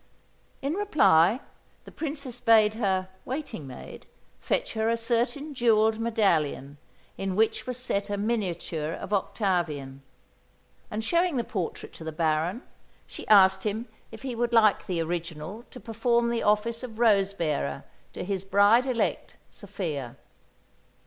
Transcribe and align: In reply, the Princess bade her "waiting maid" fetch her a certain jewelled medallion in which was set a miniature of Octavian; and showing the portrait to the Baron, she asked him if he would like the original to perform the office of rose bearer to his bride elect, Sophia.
In 0.63 0.73
reply, 0.73 1.41
the 1.85 1.91
Princess 1.91 2.39
bade 2.41 2.73
her 2.73 3.09
"waiting 3.23 3.67
maid" 3.67 4.07
fetch 4.39 4.73
her 4.73 4.89
a 4.89 4.97
certain 4.97 5.53
jewelled 5.53 5.99
medallion 5.99 6.79
in 7.19 7.35
which 7.35 7.67
was 7.67 7.77
set 7.77 8.09
a 8.09 8.17
miniature 8.17 8.93
of 8.93 9.13
Octavian; 9.13 10.01
and 10.89 11.05
showing 11.05 11.37
the 11.37 11.43
portrait 11.43 11.93
to 11.93 12.03
the 12.03 12.11
Baron, 12.11 12.63
she 13.05 13.27
asked 13.27 13.63
him 13.63 13.87
if 14.11 14.23
he 14.23 14.33
would 14.33 14.53
like 14.53 14.87
the 14.87 14.99
original 15.03 15.65
to 15.69 15.79
perform 15.79 16.31
the 16.31 16.41
office 16.41 16.81
of 16.81 16.97
rose 16.97 17.35
bearer 17.35 17.83
to 18.13 18.23
his 18.23 18.43
bride 18.43 18.87
elect, 18.87 19.37
Sophia. 19.51 20.15